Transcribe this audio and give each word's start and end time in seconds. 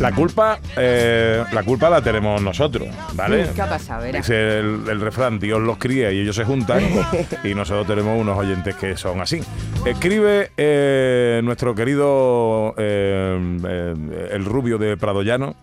La 0.00 0.12
culpa, 0.12 0.58
eh, 0.76 1.44
la 1.52 1.62
culpa 1.62 1.88
la 1.88 2.02
tenemos 2.02 2.42
nosotros, 2.42 2.88
¿vale? 3.14 3.48
¿Qué 3.54 3.62
ha 3.62 3.68
pasado? 3.68 4.04
El, 4.04 4.82
el 4.88 5.00
refrán, 5.00 5.38
Dios 5.38 5.60
los 5.60 5.78
cría 5.78 6.10
y 6.10 6.20
ellos 6.20 6.34
se 6.34 6.44
juntan 6.44 6.82
y 7.44 7.54
nosotros 7.54 7.86
tenemos 7.86 8.20
unos 8.20 8.36
oyentes 8.36 8.74
que 8.74 8.96
son 8.96 9.20
así. 9.20 9.40
Escribe 9.86 10.50
eh, 10.56 11.40
nuestro 11.44 11.74
querido 11.74 12.74
eh, 12.78 13.58
eh, 13.68 14.28
el 14.32 14.44
rubio 14.44 14.78
de 14.78 14.96
Pradoyano. 14.96 15.54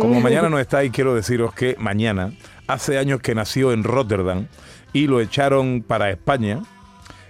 Como 0.00 0.20
mañana 0.20 0.48
no 0.48 0.58
estáis, 0.58 0.92
quiero 0.92 1.14
deciros 1.14 1.52
que 1.54 1.76
mañana, 1.78 2.32
hace 2.66 2.98
años 2.98 3.20
que 3.20 3.34
nació 3.34 3.72
en 3.72 3.84
Rotterdam 3.84 4.46
y 4.92 5.08
lo 5.08 5.20
echaron 5.20 5.82
para 5.82 6.10
España. 6.10 6.62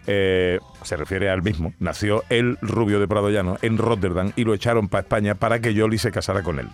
Eh, 0.07 0.59
se 0.83 0.97
refiere 0.97 1.31
al 1.31 1.43
mismo, 1.43 1.73
nació 1.79 2.25
el 2.29 2.59
rubio 2.61 3.01
de 3.01 3.09
Pradoyano 3.09 3.59
en 3.63 3.79
Rotterdam 3.79 4.33
y 4.37 4.45
lo 4.45 4.55
echaron 4.55 4.89
para 4.89 5.03
España 5.03 5.35
para 5.35 5.61
que 5.61 5.75
Yoli 5.75 5.99
se 5.99 6.11
casara 6.13 6.43
con 6.43 6.59
él. 6.59 6.69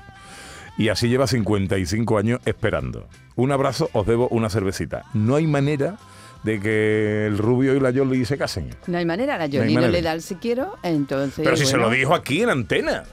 Y 0.79 0.89
así 0.89 1.09
lleva 1.09 1.27
55 1.27 2.19
años 2.19 2.41
esperando. 2.47 3.07
Un 3.37 3.53
abrazo, 3.53 3.91
os 3.93 4.07
debo 4.07 4.29
una 4.29 4.49
cervecita. 4.49 5.05
No 5.15 5.37
hay 5.37 5.47
manera 5.47 5.97
de 6.43 6.59
que 6.61 7.27
el 7.27 7.39
rubio 7.39 7.75
y 7.77 7.81
la 7.81 7.91
Yoli 7.91 8.25
se 8.25 8.39
casen. 8.39 8.71
No 8.87 8.99
hay 8.99 9.05
manera, 9.05 9.37
la 9.37 9.45
hay 9.45 9.57
Jolie 9.57 9.75
no 9.75 9.89
le 9.89 10.01
da 10.03 10.13
el 10.13 10.23
si 10.23 10.37
quiero, 10.37 10.77
entonces. 10.83 11.45
Pero 11.45 11.57
si 11.57 11.67
se 11.67 11.77
lo 11.77 11.91
dijo 11.91 12.15
aquí 12.15 12.43
en 12.43 12.51
antena. 12.51 13.05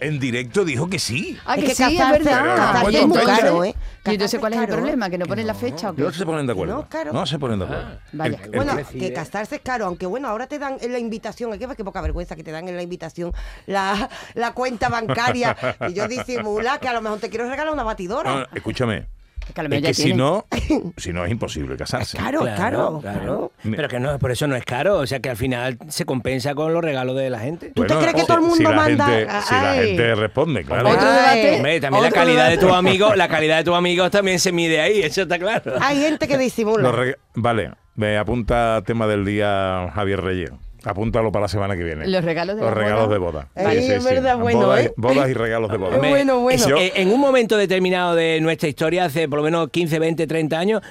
En 0.00 0.20
directo 0.20 0.64
dijo 0.64 0.88
que 0.88 1.00
sí. 1.00 1.36
Ah, 1.44 1.56
Es 1.56 1.60
que, 1.62 1.68
que 1.70 1.74
sí, 1.74 1.98
es 1.98 2.10
verdad. 2.10 2.88
es 2.88 3.06
muy 3.06 3.18
caro, 3.18 3.64
¿eh? 3.64 3.74
Y 4.10 4.14
entonces, 4.14 4.40
¿cuál 4.40 4.52
es 4.52 4.58
el 4.58 4.64
es 4.64 4.70
problema? 4.70 5.06
caro. 5.06 5.10
¿Que 5.12 5.18
no 5.18 5.26
ponen 5.26 5.46
la 5.46 5.54
fecha 5.54 5.90
o 5.90 5.94
qué? 5.94 6.02
No 6.02 6.12
se 6.12 6.24
ponen 6.26 6.46
de 6.46 6.52
acuerdo. 6.52 6.74
No, 6.76 6.88
claro. 6.88 7.12
No 7.12 7.26
se 7.26 7.38
ponen 7.38 7.58
de 7.58 7.64
acuerdo. 7.64 7.98
Vaya. 8.12 8.38
El- 8.38 8.44
el 8.44 8.50
Bueno, 8.50 8.76
que- 8.76 8.98
que 8.98 9.12
casarse 9.12 9.56
es 9.56 9.60
caro, 9.62 9.86
aunque 9.86 10.06
bueno, 10.06 10.28
ahora 10.28 10.46
te 10.46 10.58
dan 10.58 10.78
en 10.80 10.92
la 10.92 10.98
invitación, 10.98 11.52
hay 11.52 11.58
que 11.58 11.68
qué 11.76 11.84
poca 11.84 12.00
vergüenza 12.00 12.34
que 12.36 12.42
te 12.44 12.50
dan 12.50 12.68
en 12.68 12.76
la 12.76 12.82
invitación 12.82 13.32
la, 13.66 14.08
la 14.34 14.52
cuenta 14.52 14.88
bancaria 14.88 15.56
y 15.88 15.92
yo 15.94 16.08
disimula 16.08 16.78
que 16.78 16.88
a 16.88 16.92
lo 16.92 17.00
mejor 17.02 17.18
te 17.20 17.28
quiero 17.28 17.48
regalar 17.48 17.72
una 17.72 17.84
batidora. 17.84 18.34
No, 18.34 18.46
escúchame. 18.54 19.06
Que 19.54 19.60
a 19.60 19.64
lo 19.64 19.74
Es 19.74 19.82
ya 19.82 19.88
que 19.88 19.94
si 19.94 20.12
no, 20.14 20.46
si 20.96 21.12
no 21.12 21.24
es 21.24 21.30
imposible 21.30 21.76
casarse. 21.76 22.18
Claro, 22.18 22.40
claro, 22.40 22.98
claro. 23.00 23.52
Pero 23.62 23.88
que 23.88 23.98
no, 24.00 24.18
por 24.18 24.30
eso 24.30 24.46
no 24.46 24.56
es 24.56 24.64
caro. 24.64 24.98
O 24.98 25.06
sea 25.06 25.20
que 25.20 25.30
al 25.30 25.36
final 25.36 25.78
se 25.88 26.04
compensa 26.04 26.54
con 26.54 26.72
los 26.72 26.82
regalos 26.82 27.16
de 27.16 27.30
la 27.30 27.38
gente. 27.40 27.72
¿Tú 27.74 27.84
te 27.84 27.94
crees 27.96 28.14
que 28.14 28.20
si- 28.20 28.26
todo 28.26 28.36
el 28.38 28.42
si 28.44 28.48
mundo 28.50 28.70
la 28.70 28.76
manda? 28.76 29.06
gente- 29.06 29.32
si 29.42 29.54
la 29.54 29.74
gente 29.74 30.14
responde, 30.14 30.64
claro. 30.64 30.88
Otro 30.90 31.10
debate. 31.12 31.56
Hombre, 31.56 31.80
también 31.80 32.02
la 32.04 32.10
calidad 32.10 32.50
de 32.50 32.58
tus 32.58 32.72
amigos, 32.72 33.16
la 33.16 33.28
calidad 33.28 33.56
de 33.58 33.64
tus 33.64 33.74
amigos 33.74 34.10
también 34.10 34.38
se 34.38 34.52
mide 34.52 34.80
ahí, 34.80 35.00
eso 35.00 35.22
está 35.22 35.38
claro. 35.38 35.74
Hay 35.80 36.00
gente 36.00 36.28
que 36.28 36.36
disimula. 36.38 36.92
Vale, 37.34 37.72
me 37.94 38.16
apunta 38.18 38.82
tema 38.84 39.06
del 39.06 39.24
día 39.24 39.90
Javier 39.94 40.20
Reyes. 40.20 40.50
Apúntalo 40.84 41.32
para 41.32 41.42
la 41.44 41.48
semana 41.48 41.76
que 41.76 41.82
viene. 41.84 42.06
Los 42.06 42.24
regalos 42.24 42.56
de 42.56 42.62
Los 42.62 42.70
la 42.70 42.74
regalos 42.74 43.06
boda. 43.06 43.12
de 43.14 43.18
boda. 43.18 43.48
Ay, 43.56 43.78
es 43.90 44.04
verdad, 44.04 44.38
bueno, 44.38 44.60
bodas, 44.60 44.84
¿eh? 44.86 44.92
bodas 44.96 45.28
y 45.28 45.34
regalos 45.34 45.70
de 45.70 45.76
boda. 45.76 45.98
Bueno, 46.08 46.40
bueno. 46.40 46.68
Yo- 46.68 46.76
Eh, 46.78 46.92
en 46.96 47.10
un 47.12 47.20
momento 47.20 47.56
determinado 47.56 48.14
de 48.14 48.40
nuestra 48.40 48.68
historia, 48.68 49.04
hace 49.06 49.28
por 49.28 49.38
lo 49.38 49.44
menos 49.44 49.68
15, 49.70 49.98
20, 49.98 50.26
30 50.26 50.58
años, 50.58 50.82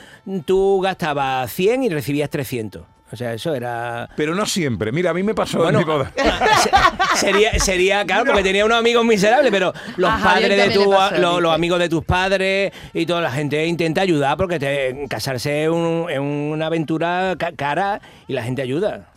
tú 0.45 0.81
gastabas 0.81 1.51
100 1.53 1.83
y 1.83 1.89
recibías 1.89 2.29
300. 2.29 2.83
O 3.09 3.15
sea, 3.15 3.33
eso 3.33 3.55
era... 3.55 4.09
Pero 4.17 4.35
no 4.35 4.45
siempre. 4.45 4.91
Mira, 4.91 5.11
a 5.11 5.13
mí 5.13 5.23
me 5.23 5.33
pasó 5.33 5.59
Bueno, 5.59 5.79
en 5.79 5.87
mi 5.87 5.93
boda. 5.93 6.11
se- 7.13 7.25
sería, 7.25 7.57
sería, 7.57 8.05
claro, 8.05 8.25
porque 8.25 8.43
tenía 8.43 8.65
unos 8.65 8.77
amigos 8.77 9.05
miserables, 9.05 9.49
pero 9.49 9.71
los 9.95 10.11
padres 10.21 10.57
de 10.67 10.73
tu, 10.73 10.89
pasó, 10.91 11.39
los, 11.39 11.53
amigos 11.53 11.79
de 11.79 11.87
tus 11.87 12.03
padres 12.03 12.73
y 12.93 13.05
toda 13.05 13.21
la 13.21 13.31
gente 13.31 13.65
intenta 13.65 14.01
ayudar 14.01 14.35
porque 14.35 14.59
te- 14.59 15.05
casarse 15.09 15.63
es, 15.63 15.69
un- 15.69 16.07
es 16.09 16.19
una 16.19 16.65
aventura 16.65 17.35
ca- 17.39 17.53
cara 17.55 18.01
y 18.27 18.33
la 18.33 18.43
gente 18.43 18.61
ayuda. 18.61 19.07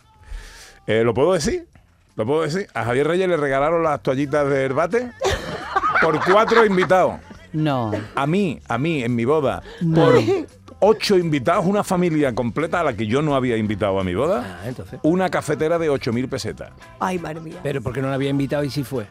Eh, 0.87 1.03
¿Lo 1.03 1.13
puedo 1.13 1.33
decir? 1.33 1.67
¿Lo 2.15 2.25
puedo 2.25 2.41
decir? 2.41 2.67
A 2.73 2.83
Javier 2.83 3.07
Reyes 3.07 3.27
le 3.29 3.37
regalaron 3.37 3.83
las 3.83 4.01
toallitas 4.01 4.47
de 4.49 4.63
herbate 4.65 5.11
por 6.01 6.19
cuatro 6.29 6.65
invitados. 6.65 7.15
No. 7.53 7.91
A 8.15 8.27
mí, 8.27 8.59
a 8.67 8.77
mí, 8.77 9.03
en 9.03 9.15
mi 9.15 9.25
boda, 9.25 9.61
por 9.93 10.15
ocho 10.79 11.17
invitados, 11.17 11.65
una 11.65 11.83
familia 11.83 12.33
completa 12.33 12.79
a 12.79 12.83
la 12.83 12.93
que 12.93 13.05
yo 13.07 13.21
no 13.21 13.35
había 13.35 13.57
invitado 13.57 13.99
a 13.99 14.03
mi 14.03 14.15
boda, 14.15 14.59
Ah, 14.63 14.67
entonces. 14.67 14.99
una 15.03 15.29
cafetera 15.29 15.77
de 15.77 15.89
8.000 15.91 16.27
pesetas. 16.29 16.71
Ay, 16.99 17.19
madre 17.19 17.41
mía. 17.41 17.57
Pero 17.61 17.81
porque 17.81 18.01
no 18.01 18.07
la 18.09 18.15
había 18.15 18.29
invitado 18.29 18.63
y 18.63 18.69
sí 18.69 18.83
fue. 18.83 19.05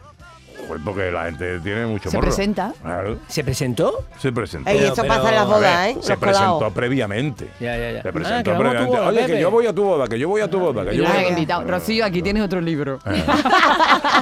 Pues 0.71 0.81
porque 0.85 1.11
la 1.11 1.25
gente 1.25 1.59
tiene 1.59 1.85
mucho 1.85 2.09
Se 2.09 2.15
morro. 2.15 2.27
presenta. 2.29 2.71
Claro, 2.81 3.17
¿Se 3.27 3.43
presentó? 3.43 4.05
se 4.17 4.31
presentó. 4.31 4.69
Ey, 4.69 4.79
pero- 4.95 5.05
pasa 5.05 5.27
en 5.27 5.35
las 5.35 5.45
bodas, 5.45 5.87
¿eh? 5.89 5.97
Se 6.01 6.11
Los 6.11 6.19
colados. 6.19 6.19
presentó 6.19 6.71
previamente. 6.73 7.49
Ya, 7.59 7.75
ya, 7.75 7.91
ya. 7.91 8.01
Se 8.03 8.13
presentó 8.13 8.51
que 8.53 8.57
vamos 8.57 8.67
a 8.67 8.69
tu 8.69 8.75
previamente. 8.77 8.97
boda, 8.97 9.07
Oye, 9.09 9.19
que 9.19 9.27
Pepe. 9.27 9.41
yo 9.41 9.51
voy 9.51 9.67
a 9.67 9.73
tu 9.75 9.83
boda, 9.83 10.07
que 10.07 10.17
yo 10.17 10.29
voy 10.29 10.39
a 10.41 10.49
tu 10.49 10.59
boda, 10.61 10.85
que 10.89 10.95
yo 10.95 11.03
voy 11.03 11.11
a... 11.25 11.27
invitado. 11.27 11.63
Rocío, 11.65 12.05
aquí 12.05 12.21
tienes 12.21 12.41
otro 12.41 12.61
libro. 12.61 12.99
Eh. 13.05 13.23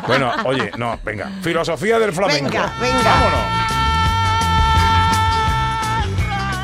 Bueno, 0.08 0.32
oye, 0.46 0.72
no, 0.76 0.98
venga. 1.04 1.30
Filosofía 1.44 2.00
del 2.00 2.14
flamenco. 2.14 2.46
Venga, 2.50 2.74
venga. 2.82 3.04
Vámonos. 3.04 3.70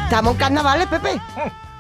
Estamos 0.06 0.34
en 0.34 0.38
carnavales, 0.40 0.88
Pepe. 0.88 1.22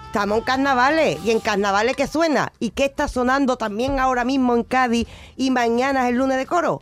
Estamos 0.05 0.37
en 0.37 0.43
carnavales. 0.43 1.17
¿Y 1.23 1.31
en 1.31 1.39
carnavales 1.39 1.95
qué 1.95 2.05
suena? 2.07 2.51
¿Y 2.59 2.69
qué 2.71 2.85
está 2.85 3.07
sonando 3.07 3.57
también 3.57 3.99
ahora 3.99 4.23
mismo 4.25 4.55
en 4.55 4.63
Cádiz 4.63 5.07
y 5.37 5.51
mañana 5.51 6.03
es 6.03 6.09
el 6.09 6.17
lunes 6.17 6.37
de 6.37 6.45
coro? 6.45 6.81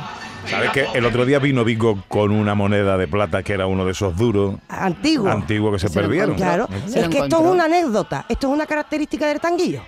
¿Sabes 0.51 0.71
qué? 0.71 0.87
El 0.93 1.05
otro 1.05 1.25
día 1.25 1.39
vino 1.39 1.63
Vigo 1.63 2.03
con 2.07 2.31
una 2.31 2.55
moneda 2.55 2.97
de 2.97 3.07
plata 3.07 3.41
que 3.41 3.53
era 3.53 3.67
uno 3.67 3.85
de 3.85 3.93
esos 3.93 4.15
duros 4.17 4.55
Antiguo. 4.67 5.29
antiguos 5.29 5.73
que 5.73 5.87
se, 5.87 5.93
perdieron. 5.93 6.35
Claro, 6.35 6.67
Se 6.87 6.99
es 6.99 7.07
que 7.07 7.19
esto 7.19 7.39
es 7.39 7.45
una 7.45 7.65
anécdota, 7.65 8.25
esto 8.27 8.47
es 8.47 8.53
una 8.53 8.65
característica 8.65 9.25
del 9.27 9.39
tanguillo. 9.39 9.81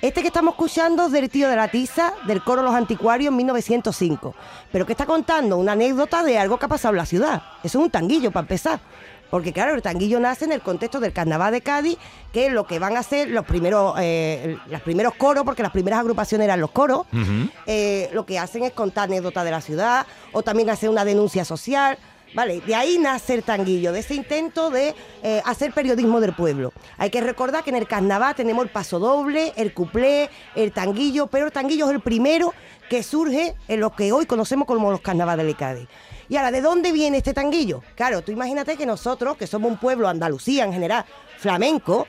Este 0.00 0.20
que 0.20 0.28
estamos 0.28 0.52
escuchando 0.54 1.06
es 1.06 1.12
del 1.12 1.28
tío 1.28 1.48
de 1.48 1.56
la 1.56 1.68
tiza, 1.68 2.12
del 2.26 2.42
coro 2.42 2.62
Los 2.62 2.74
Anticuarios 2.74 3.30
en 3.32 3.36
1905. 3.36 4.34
Pero 4.70 4.86
que 4.86 4.92
está 4.92 5.06
contando 5.06 5.56
una 5.56 5.72
anécdota 5.72 6.22
de 6.22 6.38
algo 6.38 6.56
que 6.56 6.66
ha 6.66 6.68
pasado 6.68 6.94
en 6.94 6.98
la 6.98 7.06
ciudad. 7.06 7.42
Eso 7.64 7.78
es 7.78 7.84
un 7.84 7.90
tanguillo, 7.90 8.30
para 8.30 8.42
empezar. 8.44 8.78
Porque 9.30 9.52
claro, 9.52 9.74
el 9.74 9.82
tanguillo 9.82 10.20
nace 10.20 10.46
en 10.46 10.52
el 10.52 10.60
contexto 10.60 11.00
del 11.00 11.12
carnaval 11.12 11.52
de 11.52 11.60
Cádiz, 11.60 11.98
que 12.32 12.46
es 12.46 12.52
lo 12.52 12.66
que 12.66 12.78
van 12.78 12.96
a 12.96 13.02
ser 13.02 13.28
los 13.30 13.44
primeros, 13.44 13.94
eh, 13.98 14.56
los 14.68 14.80
primeros 14.82 15.14
coros, 15.14 15.44
porque 15.44 15.62
las 15.62 15.72
primeras 15.72 16.00
agrupaciones 16.00 16.46
eran 16.46 16.60
los 16.60 16.70
coros. 16.70 17.06
Eh, 17.66 18.08
lo 18.12 18.24
que 18.24 18.38
hacen 18.38 18.62
es 18.62 18.72
contar 18.72 19.04
anécdotas 19.04 19.44
de 19.44 19.50
la 19.50 19.60
ciudad, 19.60 20.06
o 20.32 20.42
también 20.42 20.70
hacer 20.70 20.88
una 20.88 21.04
denuncia 21.04 21.44
social. 21.44 21.98
Vale, 22.34 22.60
de 22.60 22.74
ahí 22.74 22.98
nace 22.98 23.34
el 23.34 23.42
tanguillo, 23.42 23.92
de 23.92 24.00
ese 24.00 24.14
intento 24.14 24.70
de 24.70 24.94
eh, 25.22 25.42
hacer 25.44 25.72
periodismo 25.72 26.20
del 26.20 26.34
pueblo. 26.34 26.72
Hay 26.98 27.10
que 27.10 27.20
recordar 27.20 27.64
que 27.64 27.70
en 27.70 27.76
el 27.76 27.88
carnaval 27.88 28.34
tenemos 28.34 28.64
el 28.64 28.70
paso 28.70 28.98
doble, 28.98 29.52
el 29.56 29.72
cuplé, 29.72 30.28
el 30.54 30.72
tanguillo, 30.72 31.28
pero 31.28 31.46
el 31.46 31.52
tanguillo 31.52 31.86
es 31.86 31.92
el 31.92 32.00
primero 32.00 32.52
que 32.90 33.02
surge 33.02 33.54
en 33.66 33.80
lo 33.80 33.94
que 33.94 34.12
hoy 34.12 34.26
conocemos 34.26 34.66
como 34.66 34.90
los 34.90 35.00
carnavales 35.00 35.46
de 35.46 35.54
Cádiz. 35.54 35.88
Y 36.28 36.36
ahora, 36.36 36.50
¿de 36.50 36.60
dónde 36.60 36.92
viene 36.92 37.18
este 37.18 37.32
tanguillo? 37.32 37.82
Claro, 37.94 38.22
tú 38.22 38.32
imagínate 38.32 38.76
que 38.76 38.84
nosotros, 38.84 39.36
que 39.38 39.46
somos 39.46 39.70
un 39.70 39.78
pueblo, 39.78 40.08
Andalucía 40.08 40.64
en 40.64 40.72
general, 40.72 41.06
flamenco, 41.38 42.06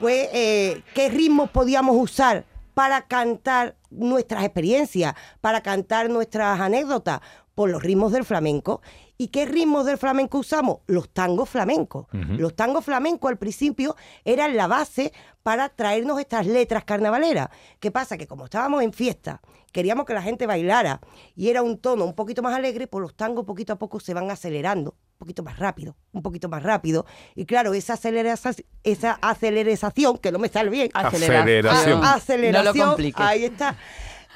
pues, 0.00 0.28
eh, 0.32 0.82
¿qué 0.94 1.08
ritmos 1.08 1.50
podíamos 1.50 1.96
usar 1.96 2.44
para 2.74 3.02
cantar 3.02 3.76
nuestras 3.90 4.44
experiencias, 4.44 5.14
para 5.40 5.60
cantar 5.60 6.10
nuestras 6.10 6.58
anécdotas? 6.60 7.20
Por 7.54 7.70
los 7.70 7.82
ritmos 7.82 8.10
del 8.10 8.24
flamenco. 8.24 8.80
¿Y 9.20 9.28
qué 9.28 9.44
ritmos 9.44 9.84
del 9.84 9.98
flamenco 9.98 10.38
usamos? 10.38 10.78
Los 10.86 11.10
tangos 11.10 11.46
flamencos. 11.50 12.06
Los 12.38 12.56
tangos 12.56 12.86
flamencos 12.86 13.30
al 13.30 13.36
principio 13.36 13.94
eran 14.24 14.56
la 14.56 14.66
base 14.66 15.12
para 15.42 15.68
traernos 15.68 16.18
estas 16.18 16.46
letras 16.46 16.84
carnavaleras. 16.84 17.50
¿Qué 17.80 17.90
pasa? 17.90 18.16
Que 18.16 18.26
como 18.26 18.46
estábamos 18.46 18.82
en 18.82 18.94
fiesta, 18.94 19.42
queríamos 19.72 20.06
que 20.06 20.14
la 20.14 20.22
gente 20.22 20.46
bailara 20.46 21.02
y 21.36 21.50
era 21.50 21.60
un 21.60 21.76
tono 21.76 22.06
un 22.06 22.14
poquito 22.14 22.40
más 22.40 22.54
alegre, 22.54 22.86
pues 22.86 23.02
los 23.02 23.14
tangos 23.14 23.44
poquito 23.44 23.74
a 23.74 23.76
poco 23.76 24.00
se 24.00 24.14
van 24.14 24.30
acelerando, 24.30 24.92
un 24.92 25.18
poquito 25.18 25.42
más 25.42 25.58
rápido, 25.58 25.96
un 26.12 26.22
poquito 26.22 26.48
más 26.48 26.62
rápido. 26.62 27.04
Y 27.34 27.44
claro, 27.44 27.74
esa 27.74 27.92
aceleración, 27.94 28.54
esa 28.84 29.18
aceleración, 29.20 30.16
que 30.16 30.32
no 30.32 30.38
me 30.38 30.48
sale 30.48 30.70
bien, 30.70 30.88
Aceleración. 30.94 32.02
aceleración, 32.02 32.64
No 32.64 32.72
lo 32.72 32.86
compliques. 32.88 33.20
ahí 33.20 33.44
está. 33.44 33.76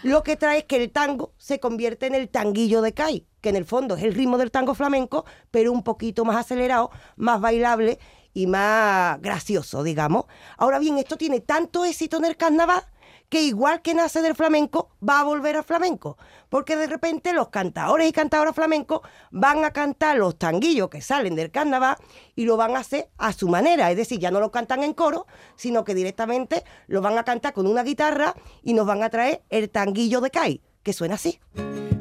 Lo 0.04 0.22
que 0.22 0.36
trae 0.36 0.58
es 0.58 0.64
que 0.64 0.76
el 0.76 0.90
tango 0.90 1.32
se 1.38 1.60
convierte 1.60 2.04
en 2.04 2.14
el 2.14 2.28
tanguillo 2.28 2.82
de 2.82 2.92
Cai, 2.92 3.26
que 3.40 3.48
en 3.48 3.56
el 3.56 3.64
fondo 3.64 3.96
es 3.96 4.02
el 4.02 4.12
ritmo 4.12 4.36
del 4.36 4.50
tango 4.50 4.74
flamenco, 4.74 5.24
pero 5.50 5.72
un 5.72 5.82
poquito 5.82 6.26
más 6.26 6.36
acelerado, 6.36 6.90
más 7.16 7.40
bailable 7.40 7.98
y 8.34 8.46
más 8.46 9.18
gracioso, 9.22 9.82
digamos. 9.82 10.26
Ahora 10.58 10.78
bien, 10.78 10.98
esto 10.98 11.16
tiene 11.16 11.40
tanto 11.40 11.86
éxito 11.86 12.18
en 12.18 12.26
el 12.26 12.36
carnaval 12.36 12.84
que 13.28 13.42
igual 13.42 13.82
que 13.82 13.94
nace 13.94 14.22
del 14.22 14.34
flamenco, 14.34 14.90
va 15.06 15.20
a 15.20 15.24
volver 15.24 15.56
al 15.56 15.64
flamenco. 15.64 16.16
Porque 16.48 16.76
de 16.76 16.86
repente 16.86 17.32
los 17.32 17.48
cantadores 17.48 18.08
y 18.08 18.12
cantadoras 18.12 18.54
flamencos 18.54 19.00
van 19.30 19.64
a 19.64 19.72
cantar 19.72 20.18
los 20.18 20.38
tanguillos 20.38 20.88
que 20.88 21.00
salen 21.00 21.34
del 21.34 21.50
carnaval 21.50 21.96
y 22.36 22.44
lo 22.44 22.56
van 22.56 22.76
a 22.76 22.80
hacer 22.80 23.08
a 23.18 23.32
su 23.32 23.48
manera. 23.48 23.90
Es 23.90 23.96
decir, 23.96 24.18
ya 24.20 24.30
no 24.30 24.40
lo 24.40 24.50
cantan 24.50 24.82
en 24.84 24.94
coro, 24.94 25.26
sino 25.56 25.84
que 25.84 25.94
directamente 25.94 26.64
lo 26.86 27.00
van 27.00 27.18
a 27.18 27.24
cantar 27.24 27.52
con 27.52 27.66
una 27.66 27.82
guitarra 27.82 28.34
y 28.62 28.74
nos 28.74 28.86
van 28.86 29.02
a 29.02 29.10
traer 29.10 29.42
el 29.50 29.70
tanguillo 29.70 30.20
de 30.20 30.30
Cai, 30.30 30.60
que 30.82 30.92
suena 30.92 31.14
así. 31.16 31.40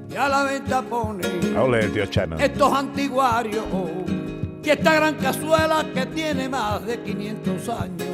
Y 0.09 0.15
a 0.15 0.29
la 0.29 0.43
venta 0.43 0.83
pone 0.83 1.27
Ole, 1.57 1.87
tío 1.89 2.05
Chano. 2.05 2.37
estos 2.37 2.71
antiguarios 2.71 3.65
y 4.63 4.69
esta 4.69 4.93
gran 4.93 5.15
cazuela 5.15 5.83
que 5.93 6.05
tiene 6.05 6.47
más 6.47 6.85
de 6.85 7.01
500 7.01 7.69
años. 7.69 8.07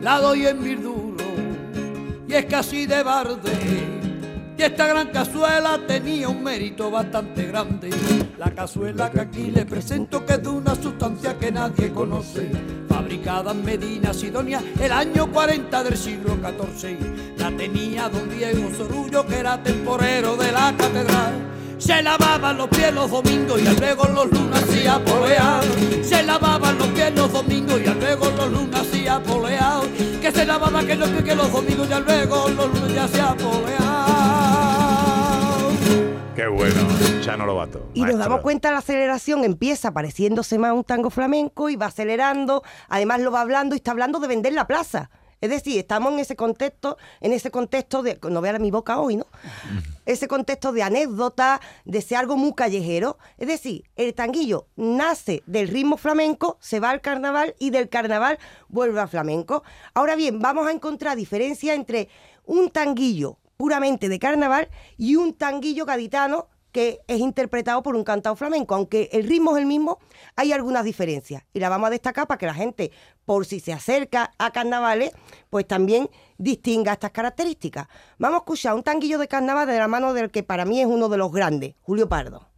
La 0.00 0.18
doy 0.20 0.46
en 0.46 0.64
Virduro 0.64 1.03
y 2.34 2.36
es 2.36 2.46
casi 2.46 2.84
de 2.86 3.00
barde. 3.04 3.52
Y 4.58 4.62
esta 4.62 4.88
gran 4.88 5.08
cazuela 5.08 5.78
tenía 5.86 6.28
un 6.28 6.42
mérito 6.42 6.90
bastante 6.90 7.46
grande. 7.46 7.90
La 8.38 8.50
cazuela 8.50 9.08
que 9.08 9.20
aquí 9.20 9.52
le 9.52 9.64
presento 9.64 10.26
que 10.26 10.32
es 10.34 10.42
de 10.42 10.48
una 10.48 10.74
sustancia 10.74 11.38
que 11.38 11.52
nadie 11.52 11.92
conoce. 11.92 12.50
Fabricada 12.88 13.52
en 13.52 13.64
Medina 13.64 14.12
Sidonia 14.12 14.60
el 14.80 14.90
año 14.90 15.30
40 15.30 15.84
del 15.84 15.96
siglo 15.96 16.36
XIV. 16.36 17.38
La 17.38 17.52
tenía 17.52 18.08
don 18.08 18.28
Diego 18.28 18.68
Sorullo 18.76 19.24
que 19.24 19.38
era 19.38 19.62
temporero 19.62 20.36
de 20.36 20.50
la 20.50 20.74
catedral. 20.76 21.53
Se 21.84 22.00
lavaban 22.02 22.56
los 22.56 22.68
pies 22.68 22.94
los 22.94 23.10
domingos 23.10 23.60
y 23.60 23.78
luego 23.78 24.06
los 24.06 24.32
lunes 24.32 24.62
hacía 24.62 25.04
polear. 25.04 25.62
Se 26.02 26.22
lavaban 26.22 26.78
los 26.78 26.86
pies 26.88 27.14
los 27.14 27.30
domingos 27.30 27.78
y 27.78 27.84
luego 27.84 28.30
los 28.30 28.50
lunes 28.50 28.80
hacía 28.80 29.22
polear. 29.22 29.82
Que 30.22 30.32
se 30.32 30.46
lavaban 30.46 30.86
que 30.86 30.96
los 30.96 31.10
pies 31.10 31.22
que 31.24 31.34
los 31.34 31.52
domingos 31.52 31.86
y 31.86 32.00
luego 32.00 32.48
los 32.48 32.80
lunes 32.80 32.94
ya 32.94 33.04
hacía 33.04 33.36
polear. 33.36 33.84
Qué 36.34 36.46
bueno, 36.46 36.80
Chano 37.20 37.44
Lobato. 37.44 37.86
Y 37.92 38.00
nos 38.00 38.16
damos 38.18 38.40
cuenta 38.40 38.72
la 38.72 38.78
aceleración 38.78 39.44
empieza 39.44 39.92
pareciéndose 39.92 40.58
más 40.58 40.70
a 40.70 40.72
un 40.72 40.84
tango 40.84 41.10
flamenco 41.10 41.68
y 41.68 41.76
va 41.76 41.86
acelerando, 41.86 42.62
además 42.88 43.20
lo 43.20 43.30
va 43.30 43.42
hablando 43.42 43.74
y 43.74 43.76
está 43.76 43.90
hablando 43.90 44.20
de 44.20 44.28
vender 44.28 44.54
la 44.54 44.66
plaza. 44.66 45.10
Es 45.44 45.50
decir, 45.50 45.78
estamos 45.78 46.14
en 46.14 46.20
ese 46.20 46.36
contexto, 46.36 46.96
en 47.20 47.34
ese 47.34 47.50
contexto 47.50 48.02
de, 48.02 48.18
no 48.30 48.40
vean 48.40 48.62
mi 48.62 48.70
boca 48.70 48.98
hoy, 48.98 49.16
¿no? 49.16 49.26
Ese 50.06 50.26
contexto 50.26 50.72
de 50.72 50.82
anécdota, 50.82 51.60
de 51.84 52.00
ser 52.00 52.16
algo 52.16 52.38
muy 52.38 52.54
callejero. 52.54 53.18
Es 53.36 53.48
decir, 53.48 53.84
el 53.94 54.14
tanguillo 54.14 54.68
nace 54.76 55.42
del 55.44 55.68
ritmo 55.68 55.98
flamenco, 55.98 56.56
se 56.60 56.80
va 56.80 56.88
al 56.88 57.02
carnaval 57.02 57.54
y 57.58 57.68
del 57.68 57.90
carnaval 57.90 58.38
vuelve 58.68 58.98
al 59.00 59.08
flamenco. 59.10 59.64
Ahora 59.92 60.16
bien, 60.16 60.38
vamos 60.38 60.66
a 60.66 60.72
encontrar 60.72 61.14
diferencia 61.14 61.74
entre 61.74 62.08
un 62.46 62.70
tanguillo 62.70 63.36
puramente 63.58 64.08
de 64.08 64.18
carnaval 64.18 64.70
y 64.96 65.16
un 65.16 65.34
tanguillo 65.34 65.84
gaditano 65.84 66.48
que 66.74 67.02
es 67.06 67.20
interpretado 67.20 67.84
por 67.84 67.94
un 67.94 68.02
cantado 68.02 68.34
flamenco. 68.34 68.74
Aunque 68.74 69.08
el 69.12 69.28
ritmo 69.28 69.56
es 69.56 69.62
el 69.62 69.66
mismo, 69.66 70.00
hay 70.34 70.52
algunas 70.52 70.84
diferencias. 70.84 71.44
Y 71.54 71.60
la 71.60 71.68
vamos 71.68 71.86
a 71.86 71.90
destacar 71.90 72.26
para 72.26 72.36
que 72.36 72.46
la 72.46 72.54
gente, 72.54 72.90
por 73.24 73.46
si 73.46 73.60
se 73.60 73.72
acerca 73.72 74.32
a 74.38 74.50
carnavales, 74.50 75.12
pues 75.50 75.68
también 75.68 76.10
distinga 76.36 76.92
estas 76.92 77.12
características. 77.12 77.86
Vamos 78.18 78.38
a 78.38 78.40
escuchar 78.40 78.74
un 78.74 78.82
tanguillo 78.82 79.18
de 79.18 79.28
carnaval 79.28 79.68
de 79.68 79.78
la 79.78 79.86
mano 79.86 80.12
del 80.14 80.32
que 80.32 80.42
para 80.42 80.64
mí 80.64 80.80
es 80.80 80.86
uno 80.86 81.08
de 81.08 81.16
los 81.16 81.30
grandes, 81.30 81.76
Julio 81.80 82.08
Pardo 82.08 82.48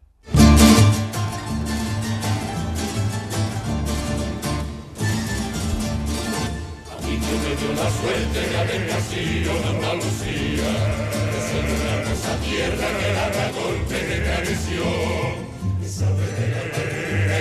que 14.76 15.88
sabe 15.88 16.26
de 16.38 16.48
la 16.52 16.62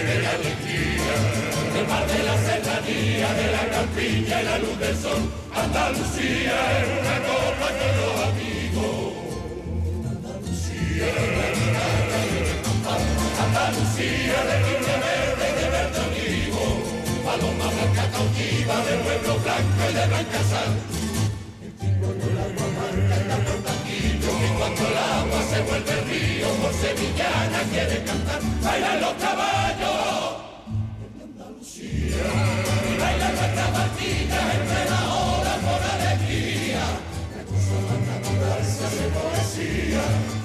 de 0.09 0.21
la 0.21 0.31
alegría, 0.31 1.15
del 1.73 1.87
mar 1.87 2.07
de 2.07 2.23
la 2.23 2.37
serranía, 2.37 3.33
de 3.33 3.51
la 3.51 3.69
campiña 3.69 4.41
y 4.41 4.45
la 4.45 4.57
luz 4.59 4.79
del 4.79 4.97
sol. 4.97 5.21
Andalucía 5.53 6.57
es 6.79 6.87
una 7.01 7.17
copa 7.27 7.74
Bye. 40.05 40.44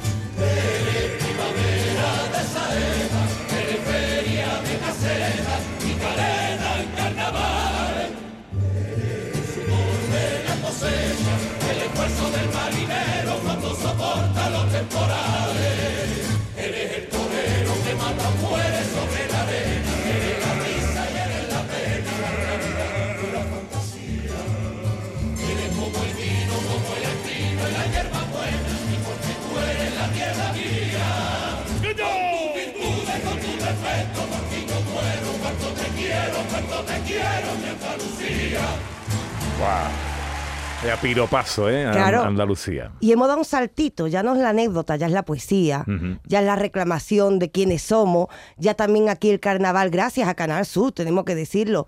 Guau. 39.59 39.91
Vaya 40.83 40.97
piropazo, 40.97 41.69
¿eh? 41.69 41.85
A- 41.87 41.93
Claro. 41.93 42.23
Andalucía. 42.23 42.91
Y 43.01 43.13
hemos 43.13 43.29
dado 43.29 43.41
un 43.41 43.45
saltito, 43.45 44.07
ya 44.07 44.23
no 44.23 44.33
es 44.35 44.39
la 44.41 44.49
anécdota, 44.49 44.97
ya 44.97 45.07
es 45.07 45.13
la 45.13 45.25
poesía, 45.25 45.85
ya 46.25 46.41
es 46.41 46.47
la 46.47 46.57
reclamación 46.57 47.39
de 47.39 47.51
quiénes 47.51 47.83
somos, 47.83 48.29
ya 48.57 48.73
también 48.73 49.11
aquí 49.11 49.29
el 49.29 49.41
carnaval, 49.41 49.91
gracias 49.91 50.27
a 50.27 50.35
Canal 50.35 50.65
Sur, 50.65 50.93
tenemos 50.93 51.25
que 51.27 51.35
decirlo, 51.35 51.85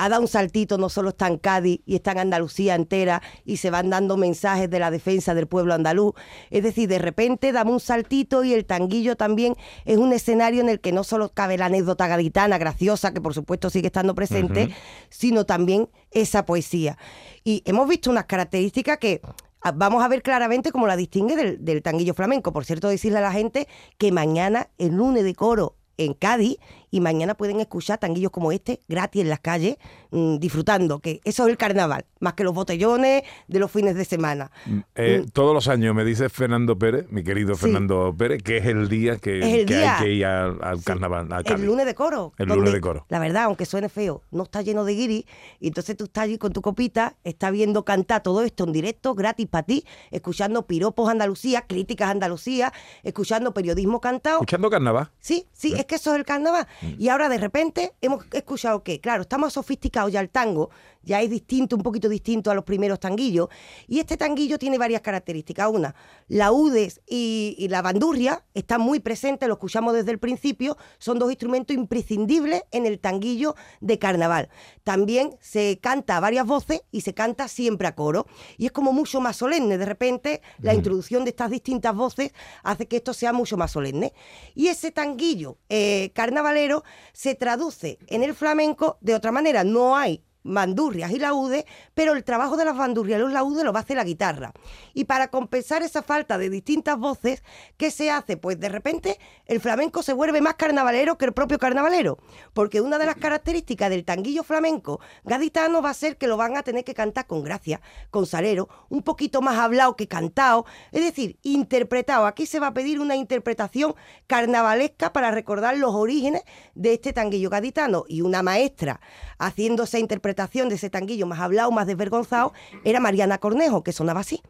ha 0.00 0.08
dado 0.08 0.22
un 0.22 0.28
saltito, 0.28 0.78
no 0.78 0.88
solo 0.88 1.10
está 1.10 1.26
en 1.26 1.36
Cádiz 1.36 1.82
y 1.84 1.94
está 1.94 2.12
en 2.12 2.20
Andalucía 2.20 2.74
entera 2.74 3.20
y 3.44 3.58
se 3.58 3.68
van 3.68 3.90
dando 3.90 4.16
mensajes 4.16 4.70
de 4.70 4.78
la 4.78 4.90
defensa 4.90 5.34
del 5.34 5.46
pueblo 5.46 5.74
andaluz. 5.74 6.14
Es 6.48 6.62
decir, 6.62 6.88
de 6.88 6.98
repente 6.98 7.52
damos 7.52 7.74
un 7.74 7.80
saltito 7.80 8.42
y 8.42 8.54
el 8.54 8.64
tanguillo 8.64 9.16
también 9.16 9.56
es 9.84 9.98
un 9.98 10.14
escenario 10.14 10.62
en 10.62 10.70
el 10.70 10.80
que 10.80 10.92
no 10.92 11.04
solo 11.04 11.34
cabe 11.34 11.58
la 11.58 11.66
anécdota 11.66 12.08
gaditana 12.08 12.56
graciosa, 12.56 13.12
que 13.12 13.20
por 13.20 13.34
supuesto 13.34 13.68
sigue 13.68 13.88
estando 13.88 14.14
presente, 14.14 14.74
sino 15.10 15.44
también 15.44 15.90
esa 16.12 16.46
poesía. 16.46 16.96
Y 17.44 17.62
hemos 17.66 17.86
visto 17.86 18.10
unas 18.10 18.24
características 18.24 18.96
que 18.96 19.20
ah, 19.60 19.72
vamos 19.72 20.02
a 20.02 20.08
ver 20.08 20.22
claramente 20.22 20.72
cómo 20.72 20.86
la 20.86 20.96
distingue 20.96 21.36
del, 21.36 21.62
del 21.62 21.82
tanguillo 21.82 22.14
flamenco. 22.14 22.54
Por 22.54 22.64
cierto, 22.64 22.88
decirle 22.88 23.18
a 23.18 23.22
la 23.22 23.32
gente 23.32 23.68
que 23.98 24.12
mañana 24.12 24.70
el 24.78 24.94
lunes 24.94 25.24
de 25.24 25.34
coro 25.34 25.76
en 26.04 26.14
Cádiz 26.14 26.56
y 26.90 27.00
mañana 27.00 27.34
pueden 27.34 27.60
escuchar 27.60 27.98
tanguillos 27.98 28.30
como 28.30 28.52
este 28.52 28.80
gratis 28.88 29.22
en 29.22 29.28
las 29.28 29.40
calles 29.40 29.76
mm, 30.10 30.36
disfrutando, 30.38 30.98
que 31.00 31.20
eso 31.24 31.44
es 31.44 31.50
el 31.50 31.56
carnaval, 31.56 32.04
más 32.20 32.34
que 32.34 32.44
los 32.44 32.54
botellones 32.54 33.22
de 33.48 33.58
los 33.58 33.70
fines 33.70 33.94
de 33.94 34.04
semana. 34.04 34.50
Eh, 34.94 35.24
todos 35.32 35.54
los 35.54 35.68
años 35.68 35.94
me 35.94 36.04
dice 36.04 36.28
Fernando 36.28 36.78
Pérez, 36.78 37.06
mi 37.10 37.22
querido 37.22 37.54
Mm. 37.54 37.56
Sí. 37.56 37.60
Fernando 37.62 38.14
Pérez, 38.16 38.42
que 38.42 38.56
es 38.58 38.66
el 38.66 38.88
día 38.88 39.16
que, 39.18 39.38
Es 39.38 39.44
el 39.60 39.66
que 39.66 39.76
día. 39.78 39.98
hay 39.98 40.04
que 40.04 40.12
ir 40.12 40.24
al, 40.26 40.58
al 40.62 40.82
carnaval. 40.82 41.32
al 41.32 41.44
El 41.46 41.64
lunes 41.66 41.84
de 41.86 41.94
coro. 41.94 42.32
El 42.38 42.48
lunes 42.48 42.72
de 42.72 42.80
coro. 42.80 43.06
La 43.08 43.18
verdad, 43.18 43.44
aunque 43.44 43.66
suene 43.66 43.88
feo, 43.88 44.22
no 44.30 44.44
está 44.44 44.62
lleno 44.62 44.84
de 44.84 44.94
guiri. 44.94 45.26
Y 45.58 45.68
entonces 45.68 45.96
tú 45.96 46.04
estás 46.04 46.24
allí 46.24 46.38
con 46.38 46.52
tu 46.52 46.62
copita, 46.62 47.16
estás 47.24 47.52
viendo 47.52 47.84
cantar 47.84 48.22
todo 48.22 48.42
esto 48.42 48.64
en 48.64 48.72
directo, 48.72 49.14
gratis 49.14 49.46
para 49.46 49.64
ti, 49.64 49.84
escuchando 50.10 50.66
piropos 50.66 51.08
Andalucía, 51.10 51.62
críticas 51.66 52.10
Andalucía, 52.10 52.72
escuchando 53.02 53.52
periodismo 53.54 54.00
cantado. 54.00 54.36
Escuchando 54.36 54.70
carnaval. 54.70 55.10
Sí, 55.20 55.46
sí, 55.52 55.74
es 55.76 55.84
que 55.86 55.96
eso 55.96 56.12
es 56.12 56.18
el 56.18 56.24
carnaval. 56.24 56.66
Y 56.98 57.08
ahora 57.08 57.28
de 57.28 57.38
repente 57.38 57.92
hemos 58.00 58.24
escuchado 58.32 58.82
que, 58.82 59.00
claro, 59.00 59.22
estamos 59.22 59.52
sofisticados 59.52 60.12
ya 60.12 60.20
el 60.20 60.30
tango, 60.30 60.70
ya 61.02 61.20
es 61.22 61.30
distinto, 61.30 61.76
un 61.76 61.82
poquito 61.82 62.08
distinto 62.08 62.50
a 62.50 62.54
los 62.54 62.64
primeros 62.64 63.00
tanguillos. 63.00 63.48
Y 63.86 63.98
este 63.98 64.16
tanguillo 64.16 64.58
tiene 64.58 64.78
varias 64.78 65.00
características. 65.00 65.68
Una, 65.70 65.94
la 66.28 66.52
udes 66.52 67.00
y, 67.08 67.54
y 67.58 67.68
la 67.68 67.82
bandurria 67.82 68.44
están 68.54 68.80
muy 68.80 69.00
presentes, 69.00 69.48
lo 69.48 69.54
escuchamos 69.54 69.94
desde 69.94 70.10
el 70.10 70.18
principio, 70.18 70.76
son 70.98 71.18
dos 71.18 71.30
instrumentos 71.30 71.76
imprescindibles 71.76 72.62
en 72.70 72.86
el 72.86 72.98
tanguillo 72.98 73.54
de 73.80 73.98
carnaval. 73.98 74.48
También 74.84 75.36
se 75.40 75.78
canta 75.80 76.16
a 76.16 76.20
varias 76.20 76.46
voces 76.46 76.82
y 76.90 77.02
se 77.02 77.14
canta 77.14 77.48
siempre 77.48 77.88
a 77.88 77.94
coro. 77.94 78.26
Y 78.56 78.66
es 78.66 78.72
como 78.72 78.92
mucho 78.92 79.20
más 79.20 79.36
solemne. 79.36 79.78
De 79.78 79.86
repente, 79.86 80.42
la 80.60 80.74
introducción 80.74 81.24
de 81.24 81.30
estas 81.30 81.50
distintas 81.50 81.94
voces 81.94 82.32
hace 82.62 82.86
que 82.86 82.96
esto 82.96 83.14
sea 83.14 83.32
mucho 83.32 83.56
más 83.56 83.72
solemne. 83.72 84.12
Y 84.54 84.68
ese 84.68 84.90
tanguillo 84.90 85.58
eh, 85.68 86.10
carnavalero 86.14 86.84
se 87.12 87.34
traduce 87.34 87.98
en 88.06 88.22
el 88.22 88.34
flamenco 88.34 88.98
de 89.00 89.14
otra 89.14 89.32
manera. 89.32 89.64
No 89.64 89.96
hay 89.96 90.22
bandurrias 90.42 91.10
y 91.10 91.18
laudes, 91.18 91.64
pero 91.94 92.14
el 92.14 92.24
trabajo 92.24 92.56
de 92.56 92.64
las 92.64 92.76
bandurrias 92.76 93.18
y 93.18 93.22
los 93.22 93.32
laudes 93.32 93.64
lo 93.64 93.72
va 93.72 93.80
a 93.80 93.82
hacer 93.82 93.96
la 93.96 94.04
guitarra. 94.04 94.52
Y 94.94 95.04
para 95.04 95.28
compensar 95.28 95.82
esa 95.82 96.02
falta 96.02 96.38
de 96.38 96.50
distintas 96.50 96.98
voces, 96.98 97.42
¿qué 97.76 97.90
se 97.90 98.10
hace? 98.10 98.36
Pues 98.36 98.58
de 98.58 98.68
repente 98.68 99.18
el 99.46 99.60
flamenco 99.60 100.02
se 100.02 100.12
vuelve 100.12 100.40
más 100.40 100.54
carnavalero 100.54 101.18
que 101.18 101.26
el 101.26 101.32
propio 101.32 101.58
carnavalero, 101.58 102.18
porque 102.54 102.80
una 102.80 102.98
de 102.98 103.06
las 103.06 103.16
características 103.16 103.90
del 103.90 104.04
tanguillo 104.04 104.42
flamenco 104.42 105.00
gaditano 105.24 105.82
va 105.82 105.90
a 105.90 105.94
ser 105.94 106.16
que 106.16 106.26
lo 106.26 106.36
van 106.36 106.56
a 106.56 106.62
tener 106.62 106.84
que 106.84 106.94
cantar 106.94 107.26
con 107.26 107.42
gracia, 107.42 107.80
con 108.10 108.26
salero, 108.26 108.68
un 108.88 109.02
poquito 109.02 109.42
más 109.42 109.58
hablado 109.58 109.96
que 109.96 110.08
cantado, 110.08 110.64
es 110.92 111.02
decir, 111.02 111.38
interpretado. 111.42 112.26
Aquí 112.26 112.46
se 112.46 112.60
va 112.60 112.68
a 112.68 112.74
pedir 112.74 113.00
una 113.00 113.16
interpretación 113.16 113.94
carnavalesca 114.26 115.12
para 115.12 115.30
recordar 115.30 115.76
los 115.76 115.94
orígenes 115.94 116.42
de 116.74 116.94
este 116.94 117.12
tanguillo 117.12 117.50
gaditano 117.50 118.04
y 118.08 118.22
una 118.22 118.42
maestra 118.42 119.00
haciendo 119.38 119.84
esa 119.84 119.98
de 120.34 120.74
ese 120.74 120.90
tanguillo 120.90 121.26
más 121.26 121.40
hablado, 121.40 121.70
más 121.70 121.86
desvergonzado, 121.86 122.52
era 122.84 123.00
Mariana 123.00 123.38
Cornejo, 123.38 123.82
que 123.82 123.92
sonaba 123.92 124.20
así. 124.20 124.42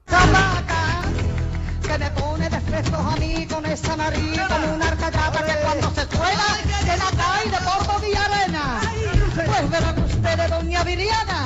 Que 1.82 1.98
me 1.98 2.10
pone 2.10 2.48
de 2.48 2.56
a 2.56 3.16
mí 3.18 3.46
con 3.46 3.66
esa 3.66 3.96
nariz 3.96 4.40
como 4.48 4.74
una 4.74 4.88
arcallada 4.88 5.44
que 5.44 5.60
cuando 5.64 5.90
se 5.90 6.06
suena 6.06 6.46
que 6.80 6.96
la 6.96 7.10
cae 7.16 7.50
de 7.50 7.58
polvo 7.58 8.06
y 8.06 8.14
arena. 8.14 8.80
Pues 9.34 9.70
verán 9.70 10.02
ustedes, 10.02 10.50
doña 10.50 10.84
Viriana, 10.84 11.44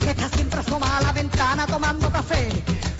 que 0.00 0.10
está 0.10 0.28
siempre 0.30 0.60
asomada 0.60 0.98
a 0.98 1.02
la 1.02 1.12
ventana 1.12 1.66
tomando 1.66 2.10
café, 2.10 2.48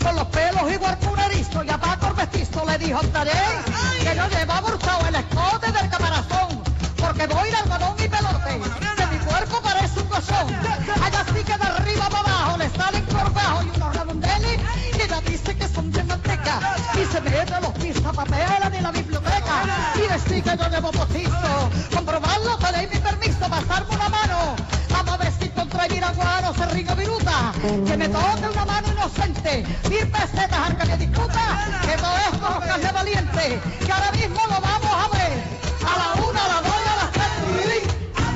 con 0.02 0.16
los 0.16 0.26
pelos 0.28 0.72
igual 0.72 0.98
que 0.98 1.06
un 1.06 1.18
erizo 1.18 1.64
y 1.64 1.70
a 1.70 1.78
Paco 1.78 2.14
vestizo 2.14 2.64
le 2.66 2.78
dijo 2.78 3.00
Taré 3.12 3.32
que 4.02 4.14
no 4.14 4.28
lleva 4.28 4.58
abrochado 4.58 5.08
el 5.08 5.14
escote 5.16 5.72
del 5.72 5.88
caparazón, 5.90 6.62
porque 6.96 7.26
voy 7.26 7.50
de 7.50 7.56
algodón 7.56 7.93
Allá 11.02 11.24
sí 11.34 11.44
que 11.44 11.56
de 11.56 11.64
arriba 11.64 12.08
para 12.08 12.20
abajo 12.20 12.58
le 12.58 12.70
salen 12.70 13.04
corbajo 13.06 13.62
y 13.62 13.76
unos 13.76 13.96
redondeles. 13.96 14.60
Y 14.96 15.02
ella 15.02 15.20
dice 15.26 15.56
que 15.56 15.68
son 15.68 15.90
de 15.90 16.04
manteca 16.04 16.60
y 16.94 17.12
se 17.12 17.20
mete 17.20 17.60
los 17.60 17.72
pisapapeles 17.72 18.70
de 18.70 18.80
la 18.80 18.90
biblioteca. 18.90 19.54
Y 19.96 20.12
decir 20.12 20.42
que 20.42 20.56
yo 20.56 20.68
llevo 20.68 20.90
postizo, 20.90 21.70
comprobarlo, 21.94 22.56
tenéis 22.58 22.90
mi 22.92 22.98
permiso, 22.98 23.40
pasarme 23.48 23.94
una 23.94 24.08
mano. 24.08 24.56
Vamos 24.90 25.14
a 25.14 25.16
ver 25.16 25.32
si 25.40 25.48
contra 25.48 25.88
Viraguano 25.88 26.54
se 26.54 26.66
ringa 26.66 26.94
viruta, 26.94 27.52
que 27.86 27.96
me 27.96 28.08
toque 28.08 28.48
una 28.52 28.64
mano 28.64 28.88
inocente, 28.92 29.66
mil 29.90 30.06
pesetas 30.08 30.58
al 30.66 30.76
que 30.76 30.84
me 30.86 30.96
discuta, 30.96 31.80
que 31.82 31.94
esto 31.94 32.06
es 32.30 32.68
calle 32.68 32.92
valiente, 32.92 33.60
que 33.84 33.92
ahora 33.92 34.12
mismo 34.12 34.40
lo 34.46 34.60
vamos 34.60 34.94
a 35.04 35.08
ver, 35.16 35.32
a 35.84 35.98
la 35.98 36.22
una, 36.22 36.44
a 36.44 36.48
las 36.48 36.62
dos 36.62 36.73